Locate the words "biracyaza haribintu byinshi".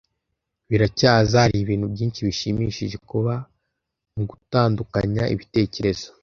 0.69-2.19